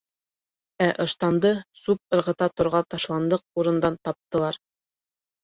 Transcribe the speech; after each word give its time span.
Ә 0.85 0.87
ыштанды 1.03 1.51
сүп 1.81 2.17
ырғыта 2.19 2.49
торған 2.61 2.89
ташландыҡ 2.95 3.45
урындан 3.63 4.01
таптылар. 4.11 4.61